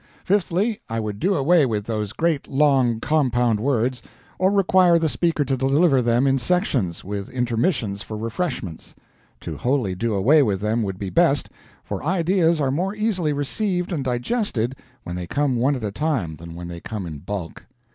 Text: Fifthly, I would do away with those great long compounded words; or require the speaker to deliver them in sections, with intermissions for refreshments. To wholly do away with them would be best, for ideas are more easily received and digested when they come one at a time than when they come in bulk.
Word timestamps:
Fifthly, 0.25 0.79
I 0.89 0.99
would 0.99 1.19
do 1.19 1.35
away 1.35 1.63
with 1.63 1.85
those 1.85 2.11
great 2.11 2.47
long 2.47 2.99
compounded 2.99 3.61
words; 3.63 4.01
or 4.39 4.49
require 4.51 4.97
the 4.97 5.07
speaker 5.07 5.45
to 5.45 5.55
deliver 5.55 6.01
them 6.01 6.25
in 6.25 6.39
sections, 6.39 7.03
with 7.03 7.29
intermissions 7.29 8.01
for 8.01 8.17
refreshments. 8.17 8.95
To 9.41 9.57
wholly 9.57 9.93
do 9.93 10.15
away 10.15 10.41
with 10.41 10.59
them 10.59 10.81
would 10.81 10.97
be 10.97 11.11
best, 11.11 11.49
for 11.83 12.03
ideas 12.03 12.59
are 12.59 12.71
more 12.71 12.95
easily 12.95 13.31
received 13.31 13.91
and 13.91 14.03
digested 14.03 14.75
when 15.03 15.15
they 15.15 15.27
come 15.27 15.55
one 15.55 15.75
at 15.75 15.83
a 15.83 15.91
time 15.91 16.37
than 16.37 16.55
when 16.55 16.67
they 16.67 16.79
come 16.79 17.05
in 17.05 17.19
bulk. 17.19 17.67